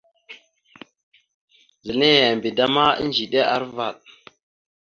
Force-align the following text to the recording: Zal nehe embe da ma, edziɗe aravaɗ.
Zal 1.85 1.97
nehe 1.99 2.21
embe 2.31 2.49
da 2.57 2.65
ma, 2.75 2.85
edziɗe 3.03 3.41
aravaɗ. 3.53 3.95